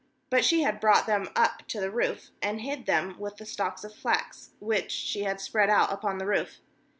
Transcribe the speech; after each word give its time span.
6But 0.31 0.41
she 0.41 0.61
had 0.63 0.79
brought 0.79 1.05
them 1.05 1.29
up 1.35 1.61
to 1.67 1.79
the 1.79 1.91
roof, 1.91 2.31
and 2.41 2.61
hid 2.61 2.87
them 2.87 3.19
with 3.19 3.37
the 3.37 3.45
stalks 3.45 3.83
of 3.83 3.93
flax, 3.93 4.49
which 4.59 4.89
she 4.91 5.21
had 5.25 5.39
spread 5.39 5.69
out 5.69 5.93
upon 5.93 6.17
the 6.17 6.25
roof. 6.25 6.59